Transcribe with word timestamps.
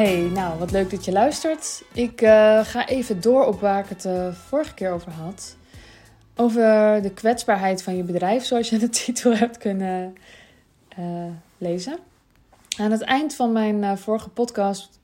Hey, 0.00 0.20
nou 0.20 0.58
wat 0.58 0.70
leuk 0.70 0.90
dat 0.90 1.04
je 1.04 1.12
luistert. 1.12 1.82
Ik 1.92 2.20
uh, 2.20 2.64
ga 2.64 2.88
even 2.88 3.20
door 3.20 3.46
op 3.46 3.60
waar 3.60 3.78
ik 3.78 3.88
het 3.88 4.02
de 4.02 4.26
uh, 4.30 4.34
vorige 4.34 4.74
keer 4.74 4.90
over 4.90 5.12
had. 5.12 5.56
Over 6.36 6.62
de 7.02 7.10
kwetsbaarheid 7.14 7.82
van 7.82 7.96
je 7.96 8.02
bedrijf, 8.02 8.44
zoals 8.44 8.70
je 8.70 8.78
de 8.78 8.88
titel 9.04 9.36
hebt 9.36 9.58
kunnen 9.58 10.14
uh, 10.98 11.24
lezen. 11.58 11.98
Aan 12.78 12.90
het 12.90 13.00
eind 13.00 13.34
van 13.34 13.52
mijn 13.52 13.98
vorige 13.98 14.28
podcast 14.28 15.00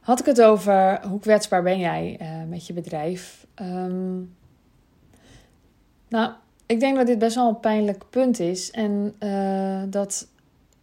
had 0.00 0.20
ik 0.20 0.26
het 0.26 0.42
over 0.42 1.06
hoe 1.06 1.20
kwetsbaar 1.20 1.62
ben 1.62 1.78
jij 1.78 2.20
met 2.48 2.66
je 2.66 2.72
bedrijf. 2.72 3.46
Um, 3.62 4.34
nou, 6.08 6.32
ik 6.66 6.80
denk 6.80 6.96
dat 6.96 7.06
dit 7.06 7.18
best 7.18 7.34
wel 7.34 7.48
een 7.48 7.60
pijnlijk 7.60 8.02
punt 8.10 8.40
is 8.40 8.70
en 8.70 9.14
dat 9.90 10.28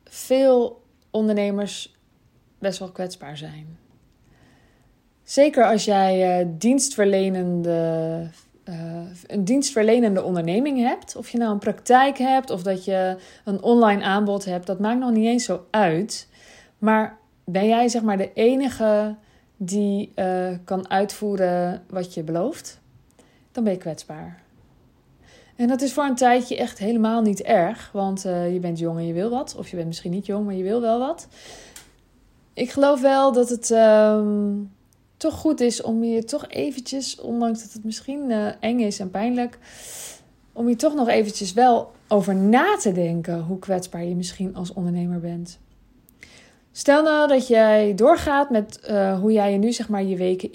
veel 0.04 0.82
ondernemers 1.12 1.93
best 2.64 2.80
wel 2.80 2.92
kwetsbaar 2.92 3.38
zijn. 3.38 3.78
Zeker 5.24 5.66
als 5.66 5.86
jij 5.86 6.42
uh, 6.42 6.48
dienstverlenende, 6.58 8.28
uh, 8.66 8.76
een 9.28 9.46
dienstverlenende 9.46 10.24
onderneming 10.24 10.80
hebt. 10.80 11.16
Of 11.16 11.30
je 11.30 11.38
nou 11.38 11.52
een 11.52 11.60
praktijk 11.60 12.18
hebt 12.18 12.50
of 12.50 12.64
dat 12.64 12.86
je 12.86 13.18
een 13.46 13.62
online 13.62 14.04
aanbod 14.04 14.46
hebt. 14.46 14.68
Dat 14.68 14.80
maakt 14.80 15.00
nog 15.00 15.12
niet 15.12 15.26
eens 15.26 15.46
zo 15.46 15.66
uit. 15.70 16.28
Maar 16.78 17.18
ben 17.46 17.68
jij 17.68 17.88
zeg 17.88 18.02
maar 18.02 18.18
de 18.18 18.34
enige 18.34 19.16
die 19.58 20.12
uh, 20.16 20.50
kan 20.64 20.90
uitvoeren 20.90 21.84
wat 21.90 22.14
je 22.14 22.24
belooft? 22.24 22.82
Dan 23.52 23.64
ben 23.64 23.74
je 23.74 23.80
kwetsbaar. 23.80 24.42
En 25.56 25.68
dat 25.68 25.82
is 25.82 25.94
voor 25.94 26.04
een 26.04 26.16
tijdje 26.16 26.58
echt 26.58 26.78
helemaal 26.78 27.22
niet 27.22 27.42
erg. 27.42 27.90
Want 27.94 28.22
je 28.22 28.58
bent 28.62 28.80
jong 28.80 28.98
en 28.98 29.06
je 29.06 29.14
wil 29.14 29.30
wat. 29.30 29.56
Of 29.58 29.70
je 29.70 29.76
bent 29.76 29.88
misschien 29.88 30.12
niet 30.12 30.26
jong, 30.26 30.46
maar 30.46 30.56
je 30.56 30.64
wil 30.64 30.82
wel 30.82 31.00
wat 31.00 31.28
ik 32.54 32.72
geloof 32.72 33.02
wel 33.02 33.32
dat 33.32 33.50
het 33.50 33.70
um, 33.70 34.72
toch 35.18 35.34
goed 35.34 35.60
is 35.60 35.82
om 35.82 36.04
je 36.04 36.24
toch 36.24 36.48
eventjes, 36.48 37.22
ondanks 37.22 37.62
dat 37.64 37.74
het 37.74 37.84
misschien 37.84 38.30
uh, 38.30 38.48
eng 38.60 38.80
is 38.80 39.00
en 39.00 39.10
pijnlijk, 39.10 39.58
om 40.52 40.70
je 40.70 40.76
toch 40.76 40.94
nog 40.94 41.08
eventjes 41.08 41.54
wel 41.54 41.92
over 42.08 42.36
na 42.36 42.78
te 42.78 42.92
denken 42.92 43.40
hoe 43.40 43.60
kwetsbaar 43.60 44.04
je 44.04 44.16
misschien 44.16 44.56
als 44.56 44.74
ondernemer 44.74 45.20
bent. 45.20 45.60
Stel 46.72 47.04
nou 47.04 47.28
dat 47.28 47.48
jij 47.48 47.96
doorgaat 47.96 48.50
met 48.50 48.80
uh, 48.90 49.20
hoe 49.20 49.32
jij 49.32 49.52
je 49.52 49.58
nu 49.58 49.72
zeg 49.72 49.90
maar 49.90 50.04
je 50.04 50.16
weken 50.16 50.52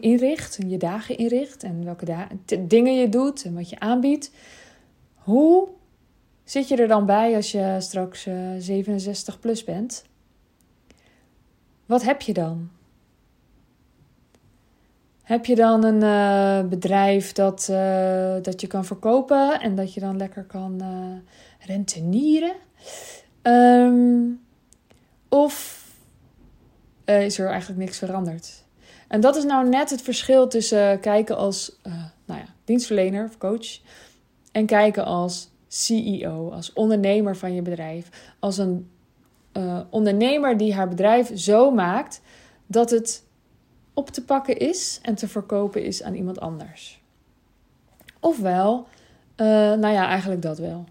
inricht, 0.00 0.58
je 0.66 0.76
dagen 0.76 1.16
inricht 1.16 1.62
en 1.62 1.84
welke 1.84 2.26
dingen 2.58 2.94
je 2.94 3.08
doet 3.08 3.44
en 3.44 3.54
wat 3.54 3.70
je 3.70 3.80
aanbiedt. 3.80 4.30
Hoe 5.14 5.68
zit 6.44 6.68
je 6.68 6.76
er 6.76 6.88
dan 6.88 7.06
bij 7.06 7.34
als 7.34 7.52
je 7.52 7.76
straks 7.78 8.26
uh, 8.26 8.34
67 8.58 9.40
plus 9.40 9.64
bent? 9.64 10.04
Wat 11.86 12.02
heb 12.02 12.20
je 12.20 12.32
dan? 12.32 12.70
Heb 15.22 15.46
je 15.46 15.54
dan 15.54 15.84
een 15.84 16.02
uh, 16.02 16.68
bedrijf 16.68 17.32
dat, 17.32 17.68
uh, 17.70 18.36
dat 18.42 18.60
je 18.60 18.66
kan 18.66 18.84
verkopen 18.84 19.60
en 19.60 19.74
dat 19.74 19.94
je 19.94 20.00
dan 20.00 20.16
lekker 20.16 20.44
kan 20.44 20.78
uh, 20.82 21.66
rentenieren? 21.66 22.54
Um, 23.42 24.40
of 25.28 25.82
is 27.04 27.38
er 27.38 27.48
eigenlijk 27.48 27.80
niks 27.80 27.98
veranderd? 27.98 28.64
En 29.08 29.20
dat 29.20 29.36
is 29.36 29.44
nou 29.44 29.68
net 29.68 29.90
het 29.90 30.02
verschil 30.02 30.48
tussen 30.48 31.00
kijken 31.00 31.36
als 31.36 31.80
nou 32.24 32.40
ja, 32.40 32.46
dienstverlener 32.64 33.24
of 33.24 33.38
coach 33.38 33.80
en 34.52 34.66
kijken 34.66 35.04
als 35.04 35.50
CEO, 35.68 36.50
als 36.50 36.72
ondernemer 36.72 37.36
van 37.36 37.54
je 37.54 37.62
bedrijf, 37.62 38.34
als 38.38 38.58
een 38.58 38.90
uh, 39.56 39.80
ondernemer 39.90 40.56
die 40.56 40.74
haar 40.74 40.88
bedrijf 40.88 41.30
zo 41.38 41.70
maakt 41.70 42.20
dat 42.66 42.90
het 42.90 43.24
op 43.94 44.10
te 44.10 44.24
pakken 44.24 44.58
is 44.58 44.98
en 45.02 45.14
te 45.14 45.28
verkopen 45.28 45.84
is 45.84 46.02
aan 46.02 46.14
iemand 46.14 46.40
anders. 46.40 47.02
Ofwel, 48.20 48.86
uh, 49.36 49.46
nou 49.46 49.88
ja, 49.88 50.08
eigenlijk 50.08 50.42
dat 50.42 50.58
wel. 50.58 50.84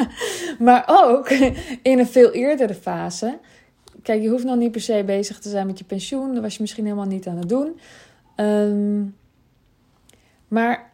maar 0.66 0.84
ook 0.86 1.30
in 1.82 1.98
een 1.98 2.06
veel 2.06 2.30
eerdere 2.30 2.74
fase. 2.74 3.38
Kijk, 4.02 4.22
je 4.22 4.28
hoeft 4.28 4.44
nog 4.44 4.56
niet 4.56 4.72
per 4.72 4.80
se 4.80 5.02
bezig 5.06 5.38
te 5.38 5.48
zijn 5.48 5.66
met 5.66 5.78
je 5.78 5.84
pensioen. 5.84 6.32
Dat 6.32 6.42
was 6.42 6.54
je 6.54 6.60
misschien 6.60 6.84
helemaal 6.84 7.06
niet 7.06 7.26
aan 7.26 7.36
het 7.36 7.48
doen. 7.48 7.80
Um, 8.36 9.16
maar 10.48 10.92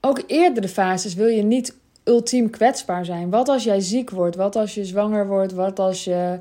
ook 0.00 0.22
eerdere 0.26 0.68
fases 0.68 1.14
wil 1.14 1.26
je 1.26 1.42
niet 1.42 1.76
ultiem 2.04 2.50
kwetsbaar 2.50 3.04
zijn. 3.04 3.30
Wat 3.30 3.48
als 3.48 3.64
jij 3.64 3.80
ziek 3.80 4.10
wordt? 4.10 4.36
Wat 4.36 4.56
als 4.56 4.74
je 4.74 4.84
zwanger 4.84 5.26
wordt? 5.26 5.52
Wat 5.52 5.78
als 5.78 6.04
je 6.04 6.38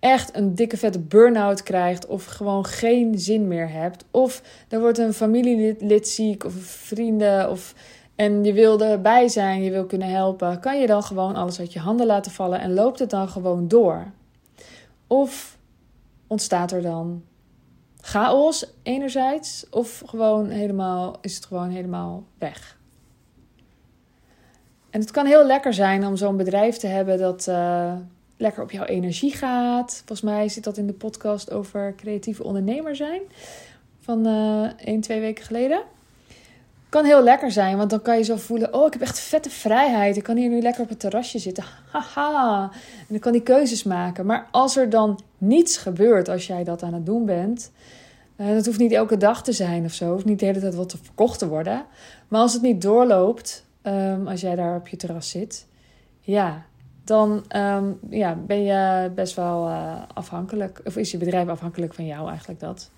echt 0.00 0.36
een 0.36 0.54
dikke 0.54 0.76
vette 0.76 0.98
burn-out 0.98 1.62
krijgt 1.62 2.06
of 2.06 2.24
gewoon 2.24 2.64
geen 2.64 3.18
zin 3.18 3.48
meer 3.48 3.70
hebt? 3.70 4.04
Of 4.10 4.42
er 4.68 4.80
wordt 4.80 4.98
een 4.98 5.12
familielid 5.12 6.08
ziek 6.08 6.44
of 6.44 6.52
vrienden 6.62 7.50
of 7.50 7.74
en 8.16 8.44
je 8.44 8.52
wil 8.52 8.80
erbij 8.80 9.28
zijn, 9.28 9.62
je 9.62 9.70
wil 9.70 9.86
kunnen 9.86 10.08
helpen, 10.08 10.60
kan 10.60 10.80
je 10.80 10.86
dan 10.86 11.02
gewoon 11.02 11.34
alles 11.34 11.58
uit 11.58 11.72
je 11.72 11.78
handen 11.78 12.06
laten 12.06 12.32
vallen 12.32 12.60
en 12.60 12.74
loopt 12.74 12.98
het 12.98 13.10
dan 13.10 13.28
gewoon 13.28 13.68
door? 13.68 14.06
Of 15.06 15.58
ontstaat 16.26 16.72
er 16.72 16.82
dan 16.82 17.22
chaos 18.00 18.72
enerzijds 18.82 19.66
of 19.70 20.02
gewoon 20.06 20.48
helemaal 20.48 21.18
is 21.20 21.34
het 21.34 21.44
gewoon 21.44 21.70
helemaal 21.70 22.24
weg? 22.38 22.78
En 24.90 25.00
het 25.00 25.10
kan 25.10 25.26
heel 25.26 25.46
lekker 25.46 25.74
zijn 25.74 26.06
om 26.06 26.16
zo'n 26.16 26.36
bedrijf 26.36 26.76
te 26.76 26.86
hebben 26.86 27.18
dat 27.18 27.46
uh, 27.48 27.92
lekker 28.36 28.62
op 28.62 28.70
jouw 28.70 28.84
energie 28.84 29.32
gaat. 29.32 29.94
Volgens 29.96 30.20
mij 30.20 30.48
zit 30.48 30.64
dat 30.64 30.76
in 30.76 30.86
de 30.86 30.92
podcast 30.92 31.52
over 31.52 31.94
creatieve 31.96 32.44
ondernemer 32.44 32.96
zijn 32.96 33.20
van 34.00 34.26
uh, 34.26 34.70
1, 34.84 35.00
2 35.00 35.20
weken 35.20 35.44
geleden. 35.44 35.82
Kan 36.88 37.04
heel 37.04 37.22
lekker 37.22 37.52
zijn, 37.52 37.76
want 37.76 37.90
dan 37.90 38.02
kan 38.02 38.16
je 38.16 38.24
zo 38.24 38.36
voelen: 38.36 38.74
oh, 38.74 38.86
ik 38.86 38.92
heb 38.92 39.02
echt 39.02 39.18
vette 39.18 39.50
vrijheid. 39.50 40.16
Ik 40.16 40.22
kan 40.22 40.36
hier 40.36 40.48
nu 40.48 40.60
lekker 40.60 40.82
op 40.82 40.88
het 40.88 41.00
terrasje 41.00 41.38
zitten. 41.38 41.64
Haha. 41.90 42.62
En 42.72 43.06
dan 43.08 43.18
kan 43.18 43.32
die 43.32 43.42
keuzes 43.42 43.82
maken. 43.82 44.26
Maar 44.26 44.48
als 44.50 44.76
er 44.76 44.90
dan 44.90 45.20
niets 45.38 45.76
gebeurt 45.76 46.28
als 46.28 46.46
jij 46.46 46.64
dat 46.64 46.82
aan 46.82 46.94
het 46.94 47.06
doen 47.06 47.24
bent. 47.24 47.70
Uh, 48.36 48.48
dat 48.54 48.66
hoeft 48.66 48.78
niet 48.78 48.92
elke 48.92 49.16
dag 49.16 49.42
te 49.42 49.52
zijn 49.52 49.84
of 49.84 49.92
zo. 49.92 50.12
Hoeft 50.12 50.24
niet 50.24 50.38
de 50.38 50.46
hele 50.46 50.60
tijd 50.60 50.74
wat 50.74 50.88
te 50.88 50.98
verkocht 51.02 51.38
te 51.38 51.48
worden. 51.48 51.84
Maar 52.28 52.40
als 52.40 52.52
het 52.52 52.62
niet 52.62 52.82
doorloopt, 52.82 53.64
um, 53.82 54.28
als 54.28 54.40
jij 54.40 54.56
daar 54.56 54.76
op 54.76 54.88
je 54.88 54.96
terras 54.96 55.30
zit, 55.30 55.66
ja, 56.20 56.64
dan 57.04 57.44
um, 57.56 57.98
ja, 58.10 58.34
ben 58.34 58.62
je 58.62 59.10
best 59.14 59.34
wel 59.36 59.68
uh, 59.68 60.02
afhankelijk. 60.14 60.80
Of 60.84 60.96
is 60.96 61.10
je 61.10 61.18
bedrijf 61.18 61.48
afhankelijk 61.48 61.94
van 61.94 62.06
jou 62.06 62.28
eigenlijk 62.28 62.60
dat. 62.60 62.90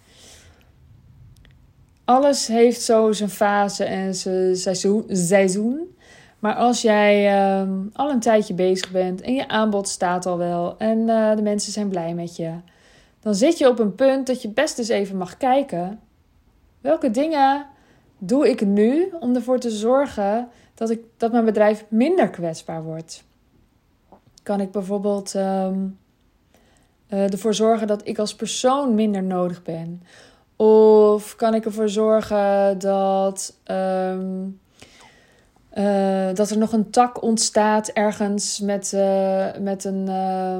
Alles 2.04 2.46
heeft 2.46 2.80
zo 2.80 3.12
zijn 3.12 3.30
fase 3.30 3.84
en 3.84 4.14
zijn 4.14 4.56
seizoen. 4.56 5.04
seizoen. 5.08 5.96
Maar 6.38 6.54
als 6.54 6.82
jij 6.82 7.42
um, 7.60 7.90
al 7.92 8.10
een 8.10 8.20
tijdje 8.20 8.54
bezig 8.54 8.90
bent 8.90 9.20
en 9.20 9.34
je 9.34 9.48
aanbod 9.48 9.88
staat 9.88 10.26
al 10.26 10.38
wel 10.38 10.78
en 10.78 10.98
uh, 10.98 11.36
de 11.36 11.42
mensen 11.42 11.72
zijn 11.72 11.88
blij 11.88 12.14
met 12.14 12.36
je, 12.36 12.52
dan 13.20 13.34
zit 13.34 13.58
je 13.58 13.68
op 13.68 13.78
een 13.78 13.94
punt 13.94 14.26
dat 14.26 14.42
je 14.42 14.48
best 14.48 14.78
eens 14.78 14.88
even 14.88 15.16
mag 15.16 15.36
kijken. 15.36 16.00
Welke 16.80 17.10
dingen 17.10 17.66
doe 18.18 18.48
ik 18.48 18.66
nu 18.66 19.12
om 19.20 19.34
ervoor 19.34 19.58
te 19.58 19.70
zorgen 19.70 20.48
dat, 20.74 20.90
ik, 20.90 21.00
dat 21.16 21.32
mijn 21.32 21.44
bedrijf 21.44 21.84
minder 21.88 22.30
kwetsbaar 22.30 22.82
wordt? 22.82 23.24
Kan 24.42 24.60
ik 24.60 24.70
bijvoorbeeld 24.70 25.34
um, 25.34 25.98
uh, 27.08 27.32
ervoor 27.32 27.54
zorgen 27.54 27.86
dat 27.86 28.08
ik 28.08 28.18
als 28.18 28.34
persoon 28.34 28.94
minder 28.94 29.22
nodig 29.22 29.62
ben? 29.62 30.02
Of 30.56 31.36
kan 31.36 31.54
ik 31.54 31.64
ervoor 31.64 31.88
zorgen 31.88 32.78
dat, 32.78 33.56
um, 33.66 34.60
uh, 35.74 36.34
dat 36.34 36.50
er 36.50 36.58
nog 36.58 36.72
een 36.72 36.90
tak 36.90 37.22
ontstaat 37.22 37.88
ergens 37.88 38.60
met, 38.60 38.92
uh, 38.94 39.46
met 39.60 39.84
een 39.84 40.06
uh, 40.08 40.58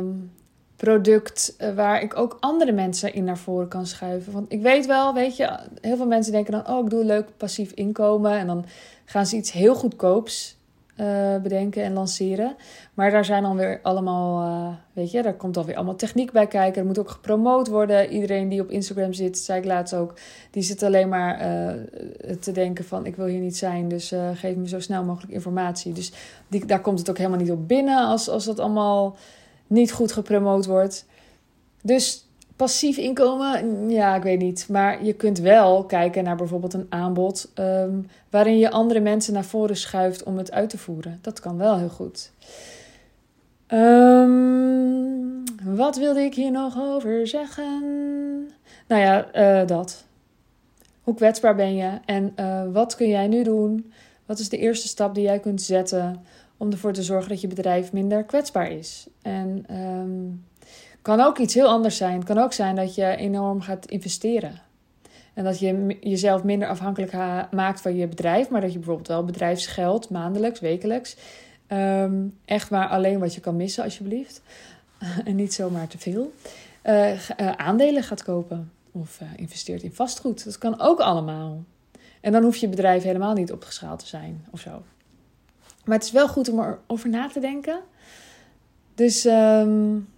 product 0.84 1.56
waar 1.74 2.02
ik 2.02 2.16
ook 2.16 2.36
andere 2.40 2.72
mensen 2.72 3.14
in 3.14 3.24
naar 3.24 3.38
voren 3.38 3.68
kan 3.68 3.86
schuiven? 3.86 4.32
Want 4.32 4.52
ik 4.52 4.62
weet 4.62 4.86
wel, 4.86 5.14
weet 5.14 5.36
je, 5.36 5.58
heel 5.80 5.96
veel 5.96 6.06
mensen 6.06 6.32
denken 6.32 6.52
dan: 6.52 6.68
oh, 6.68 6.84
ik 6.84 6.90
doe 6.90 7.00
een 7.00 7.06
leuk 7.06 7.28
passief 7.36 7.72
inkomen. 7.72 8.32
En 8.32 8.46
dan 8.46 8.64
gaan 9.04 9.26
ze 9.26 9.36
iets 9.36 9.52
heel 9.52 9.74
goedkoops 9.74 10.56
uh, 10.96 11.36
bedenken 11.42 11.82
en 11.82 11.92
lanceren. 11.92 12.56
Maar 12.94 13.10
daar 13.10 13.24
zijn 13.24 13.42
dan 13.42 13.56
weer 13.56 13.80
allemaal, 13.82 14.42
uh, 14.42 14.74
weet 14.92 15.10
je, 15.10 15.22
daar 15.22 15.34
komt 15.34 15.54
dan 15.54 15.64
weer 15.64 15.76
allemaal 15.76 15.96
techniek 15.96 16.32
bij 16.32 16.46
kijken. 16.46 16.80
Er 16.80 16.86
moet 16.86 16.98
ook 16.98 17.10
gepromoot 17.10 17.68
worden. 17.68 18.10
Iedereen 18.10 18.48
die 18.48 18.60
op 18.60 18.70
Instagram 18.70 19.12
zit, 19.12 19.38
zei 19.38 19.58
ik 19.58 19.66
laatst 19.66 19.94
ook, 19.94 20.14
die 20.50 20.62
zit 20.62 20.82
alleen 20.82 21.08
maar 21.08 21.38
te 22.40 22.52
denken 22.52 22.84
van 22.84 23.06
ik 23.06 23.16
wil 23.16 23.26
hier 23.26 23.40
niet 23.40 23.56
zijn, 23.56 23.88
dus 23.88 24.12
geef 24.34 24.56
me 24.56 24.68
zo 24.68 24.80
snel 24.80 25.04
mogelijk 25.04 25.32
informatie. 25.32 25.92
Dus 25.92 26.12
daar 26.66 26.80
komt 26.80 26.98
het 26.98 27.10
ook 27.10 27.18
helemaal 27.18 27.38
niet 27.38 27.50
op 27.50 27.68
binnen 27.68 28.06
als, 28.06 28.28
als 28.28 28.44
dat 28.44 28.58
allemaal 28.58 29.16
niet 29.72 29.92
goed 29.92 30.12
gepromoot 30.12 30.66
wordt. 30.66 31.06
Dus 31.82 32.26
passief 32.56 32.96
inkomen, 32.96 33.90
ja, 33.90 34.14
ik 34.16 34.22
weet 34.22 34.38
niet. 34.38 34.66
Maar 34.68 35.04
je 35.04 35.12
kunt 35.12 35.38
wel 35.38 35.84
kijken 35.84 36.24
naar 36.24 36.36
bijvoorbeeld 36.36 36.74
een 36.74 36.86
aanbod 36.88 37.50
um, 37.54 38.06
waarin 38.30 38.58
je 38.58 38.70
andere 38.70 39.00
mensen 39.00 39.32
naar 39.32 39.44
voren 39.44 39.76
schuift 39.76 40.22
om 40.22 40.36
het 40.38 40.52
uit 40.52 40.70
te 40.70 40.78
voeren. 40.78 41.18
Dat 41.22 41.40
kan 41.40 41.56
wel 41.56 41.78
heel 41.78 41.88
goed. 41.88 42.30
Um, 43.68 45.42
wat 45.64 45.96
wilde 45.96 46.20
ik 46.20 46.34
hier 46.34 46.50
nog 46.50 46.80
over 46.80 47.26
zeggen? 47.26 47.82
Nou 48.88 49.00
ja, 49.02 49.30
eh, 49.30 49.66
dat. 49.66 50.04
Hoe 51.02 51.14
kwetsbaar 51.14 51.54
ben 51.54 51.74
je 51.74 51.90
en 52.04 52.32
uh, 52.40 52.62
wat 52.72 52.94
kun 52.94 53.08
jij 53.08 53.26
nu 53.26 53.42
doen? 53.42 53.92
Wat 54.26 54.38
is 54.38 54.48
de 54.48 54.58
eerste 54.58 54.88
stap 54.88 55.14
die 55.14 55.24
jij 55.24 55.38
kunt 55.38 55.62
zetten 55.62 56.22
om 56.62 56.70
ervoor 56.70 56.92
te 56.92 57.02
zorgen 57.02 57.28
dat 57.28 57.40
je 57.40 57.46
bedrijf 57.46 57.92
minder 57.92 58.24
kwetsbaar 58.24 58.70
is? 58.70 59.06
En 59.22 59.76
um, 59.78 60.44
kan 61.02 61.20
ook 61.20 61.38
iets 61.38 61.54
heel 61.54 61.68
anders 61.68 61.96
zijn. 61.96 62.14
Het 62.14 62.24
kan 62.24 62.38
ook 62.38 62.52
zijn 62.52 62.76
dat 62.76 62.94
je 62.94 63.16
enorm 63.16 63.60
gaat 63.60 63.86
investeren. 63.86 64.60
En 65.34 65.44
dat 65.44 65.58
je 65.58 65.96
jezelf 66.00 66.44
minder 66.44 66.68
afhankelijk 66.68 67.12
maakt 67.50 67.80
van 67.80 67.96
je 67.96 68.06
bedrijf, 68.06 68.48
maar 68.48 68.60
dat 68.60 68.72
je 68.72 68.78
bijvoorbeeld 68.78 69.08
wel 69.08 69.24
bedrijfsgeld 69.24 70.10
maandelijks, 70.10 70.60
wekelijks, 70.60 71.16
um, 71.68 72.38
echt 72.44 72.70
maar 72.70 72.88
alleen 72.88 73.18
wat 73.18 73.34
je 73.34 73.40
kan 73.40 73.56
missen, 73.56 73.84
alsjeblieft. 73.84 74.42
en 75.24 75.36
niet 75.36 75.54
zomaar 75.54 75.86
te 75.86 75.98
veel. 75.98 76.32
Uh, 76.84 77.12
uh, 77.12 77.18
aandelen 77.56 78.02
gaat 78.02 78.22
kopen 78.22 78.72
of 78.92 79.20
uh, 79.20 79.28
investeert 79.36 79.82
in 79.82 79.94
vastgoed. 79.94 80.44
Dat 80.44 80.58
kan 80.58 80.80
ook 80.80 81.00
allemaal. 81.00 81.64
En 82.20 82.32
dan 82.32 82.42
hoeft 82.42 82.60
je 82.60 82.68
bedrijf 82.68 83.02
helemaal 83.02 83.34
niet 83.34 83.52
opgeschaald 83.52 83.98
te 83.98 84.06
zijn 84.06 84.44
of 84.50 84.60
zo. 84.60 84.82
Maar 85.84 85.96
het 85.96 86.06
is 86.06 86.12
wel 86.12 86.28
goed 86.28 86.48
om 86.48 86.60
erover 86.60 87.08
na 87.08 87.28
te 87.28 87.40
denken. 87.40 87.80
Dus 88.94 89.24
um, 89.24 90.08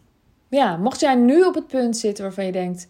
ja, 0.48 0.76
mocht 0.76 1.00
jij 1.00 1.14
nu 1.14 1.42
op 1.42 1.54
het 1.54 1.66
punt 1.66 1.96
zitten 1.96 2.24
waarvan 2.24 2.46
je 2.46 2.52
denkt: 2.52 2.88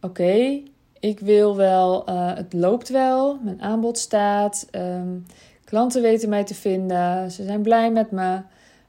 oké, 0.00 0.62
ik 1.00 1.20
wil 1.20 1.56
wel, 1.56 2.08
uh, 2.08 2.34
het 2.34 2.52
loopt 2.52 2.88
wel, 2.88 3.38
mijn 3.42 3.62
aanbod 3.62 3.98
staat, 3.98 4.68
um, 4.70 5.26
klanten 5.64 6.02
weten 6.02 6.28
mij 6.28 6.44
te 6.44 6.54
vinden, 6.54 7.30
ze 7.30 7.44
zijn 7.44 7.62
blij 7.62 7.92
met 7.92 8.10
me, 8.10 8.40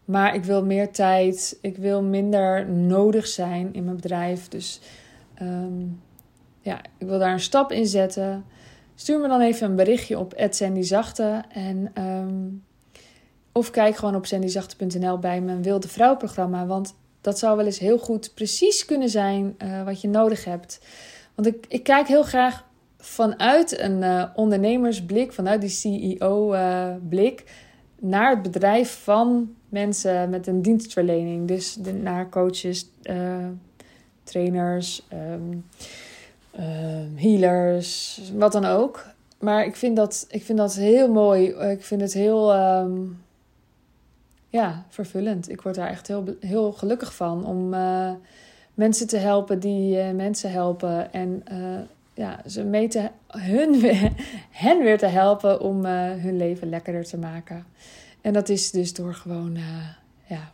maar 0.05 0.35
ik 0.35 0.43
wil 0.43 0.65
meer 0.65 0.91
tijd, 0.91 1.57
ik 1.61 1.77
wil 1.77 2.01
minder 2.03 2.69
nodig 2.69 3.27
zijn 3.27 3.73
in 3.73 3.83
mijn 3.83 3.95
bedrijf. 3.95 4.47
Dus 4.47 4.81
um, 5.41 6.01
ja, 6.61 6.79
ik 6.97 7.07
wil 7.07 7.19
daar 7.19 7.33
een 7.33 7.39
stap 7.39 7.71
in 7.71 7.85
zetten. 7.85 8.45
Stuur 8.95 9.19
me 9.19 9.27
dan 9.27 9.41
even 9.41 9.69
een 9.69 9.75
berichtje 9.75 10.19
op 10.19 10.33
@sandyzachte 10.49 11.43
en 11.49 11.91
of 13.53 13.71
kijk 13.71 13.95
gewoon 13.95 14.15
op 14.15 14.25
sandyzachte.nl 14.25 15.19
bij 15.19 15.41
mijn 15.41 15.61
Wilde 15.61 15.87
Vrouw 15.87 16.17
programma, 16.17 16.65
want 16.65 16.95
dat 17.21 17.39
zou 17.39 17.57
wel 17.57 17.65
eens 17.65 17.79
heel 17.79 17.97
goed 17.97 18.31
precies 18.33 18.85
kunnen 18.85 19.09
zijn 19.09 19.55
uh, 19.63 19.83
wat 19.83 20.01
je 20.01 20.07
nodig 20.07 20.45
hebt. 20.45 20.79
Want 21.35 21.47
ik, 21.47 21.65
ik 21.67 21.83
kijk 21.83 22.07
heel 22.07 22.23
graag 22.23 22.65
vanuit 22.97 23.79
een 23.79 24.01
uh, 24.01 24.23
ondernemersblik, 24.35 25.33
vanuit 25.33 25.61
die 25.61 25.69
CEO-blik, 25.69 27.43
uh, 27.45 27.51
naar 27.99 28.29
het 28.29 28.41
bedrijf 28.41 29.03
van 29.03 29.55
mensen 29.69 30.29
met 30.29 30.47
een 30.47 30.61
dienstverlening. 30.61 31.47
Dus 31.47 31.77
naar 32.01 32.29
coaches, 32.29 32.89
trainers, 34.23 35.07
um, 35.13 35.65
healers, 37.15 38.21
wat 38.35 38.51
dan 38.51 38.65
ook. 38.65 39.05
Maar 39.39 39.65
ik 39.65 39.75
vind 39.75 39.95
dat, 39.95 40.25
ik 40.29 40.43
vind 40.43 40.57
dat 40.57 40.75
heel 40.75 41.11
mooi. 41.11 41.47
Ik 41.47 41.83
vind 41.83 42.01
het 42.01 42.13
heel. 42.13 42.55
Um, 42.55 43.22
ja, 44.53 44.85
vervullend. 44.89 45.49
Ik 45.49 45.61
word 45.61 45.75
daar 45.75 45.89
echt 45.89 46.07
heel, 46.07 46.35
heel 46.39 46.71
gelukkig 46.71 47.15
van 47.15 47.45
om 47.45 47.73
uh, 47.73 48.11
mensen 48.73 49.07
te 49.07 49.17
helpen 49.17 49.59
die 49.59 49.97
uh, 49.97 50.11
mensen 50.11 50.51
helpen. 50.51 51.13
En 51.13 51.43
uh, 51.51 51.79
ja, 52.13 52.41
ze 52.47 52.63
mee 52.63 52.87
te, 52.87 53.09
hun, 53.27 53.81
hen 54.63 54.83
weer 54.83 54.97
te 54.97 55.05
helpen 55.05 55.61
om 55.61 55.85
hun 55.85 56.37
leven 56.37 56.69
lekkerder 56.69 57.03
te 57.03 57.17
maken. 57.17 57.65
En 58.21 58.33
dat 58.33 58.49
is 58.49 58.71
dus 58.71 58.93
door 58.93 59.13
gewoon 59.13 59.57
ja, 60.27 60.51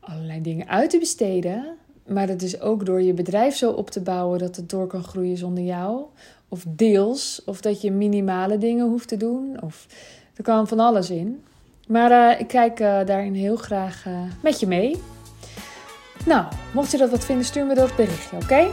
allerlei 0.00 0.42
dingen 0.42 0.68
uit 0.68 0.90
te 0.90 0.98
besteden. 0.98 1.76
Maar 2.06 2.26
dat 2.26 2.42
is 2.42 2.60
ook 2.60 2.86
door 2.86 3.02
je 3.02 3.14
bedrijf 3.14 3.56
zo 3.56 3.70
op 3.70 3.90
te 3.90 4.00
bouwen 4.00 4.38
dat 4.38 4.56
het 4.56 4.70
door 4.70 4.86
kan 4.86 5.04
groeien 5.04 5.36
zonder 5.36 5.64
jou. 5.64 6.04
Of 6.48 6.64
deels. 6.68 7.42
Of 7.44 7.60
dat 7.60 7.80
je 7.80 7.90
minimale 7.90 8.58
dingen 8.58 8.86
hoeft 8.86 9.08
te 9.08 9.16
doen. 9.16 9.62
Of 9.62 9.86
er 10.34 10.42
kan 10.42 10.68
van 10.68 10.80
alles 10.80 11.10
in. 11.10 11.44
Maar 11.86 12.10
uh, 12.10 12.40
ik 12.40 12.48
kijk 12.48 12.80
uh, 12.80 13.04
daarin 13.04 13.34
heel 13.34 13.56
graag 13.56 14.06
uh, 14.06 14.18
met 14.40 14.60
je 14.60 14.66
mee. 14.66 15.02
Nou, 16.24 16.44
mocht 16.72 16.90
je 16.90 16.96
dat 16.96 17.10
wat 17.10 17.24
vinden, 17.24 17.44
stuur 17.44 17.66
me 17.66 17.74
dat 17.74 17.96
berichtje, 17.96 18.36
oké? 18.36 18.66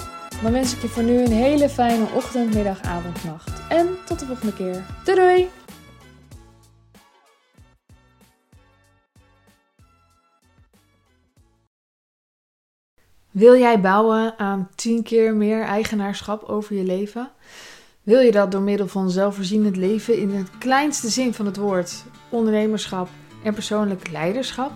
Dan 0.44 0.52
wens 0.52 0.76
ik 0.76 0.82
je 0.82 0.88
voor 0.88 1.04
nu 1.04 1.20
een 1.20 1.32
hele 1.32 1.70
fijne 1.70 2.06
ochtend, 2.16 2.54
middag, 2.54 2.82
avond, 2.82 3.24
nacht. 3.24 3.62
En 3.70 3.88
tot 4.06 4.20
de 4.20 4.26
volgende 4.26 4.54
keer. 4.54 4.84
Doei 5.04 5.18
doei! 5.18 5.50
Wil 13.32 13.58
jij 13.58 13.82
bouwen 13.82 14.38
aan 14.38 14.70
10 14.76 15.04
keer 15.04 15.36
meer 15.36 15.64
eigenaarschap 15.64 16.44
over 16.44 16.76
je 16.76 16.84
leven? 16.84 17.32
Wil 18.04 18.20
je 18.20 18.32
dat 18.32 18.52
door 18.52 18.62
middel 18.62 18.88
van 18.88 19.10
zelfvoorzienend 19.10 19.76
leven 19.76 20.18
in 20.18 20.36
het 20.36 20.50
kleinste 20.58 21.10
zin 21.10 21.34
van 21.34 21.46
het 21.46 21.58
woord, 21.58 22.04
ondernemerschap 22.30 23.10
en 23.44 23.54
persoonlijk 23.54 24.10
leiderschap? 24.12 24.72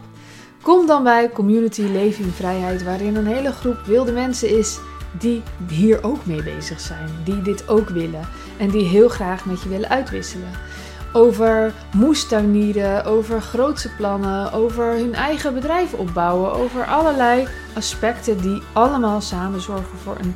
Kom 0.62 0.88
dan 0.88 1.04
bij 1.04 1.30
Community 1.30 1.82
Leven 1.82 2.24
in 2.24 2.32
Vrijheid, 2.32 2.84
waarin 2.84 3.16
een 3.16 3.28
hele 3.28 3.52
groep 3.52 3.78
wilde 3.86 4.12
mensen 4.12 4.58
is 4.58 4.80
die 5.20 5.42
hier 5.70 6.04
ook 6.04 6.26
mee 6.26 6.44
bezig 6.44 6.80
zijn, 6.80 7.10
die 7.24 7.42
dit 7.42 7.68
ook 7.68 7.90
willen 7.90 8.28
en 8.58 8.70
die 8.70 8.86
heel 8.86 9.10
graag 9.10 9.46
met 9.46 9.62
je 9.62 9.70
willen 9.70 9.90
uitwisselen. 9.90 10.52
Over 11.14 11.74
moestuinieren, 11.94 13.06
over 13.06 13.42
grootse 13.42 13.90
plannen, 13.96 14.52
over 14.52 14.86
hun 14.86 15.14
eigen 15.14 15.54
bedrijf 15.54 15.94
opbouwen, 15.94 16.52
over 16.52 16.86
allerlei 16.86 17.48
aspecten 17.74 18.42
die 18.42 18.62
allemaal 18.74 19.22
samen 19.22 19.62
zorgen 19.62 19.98
voor 19.98 20.18
een 20.20 20.36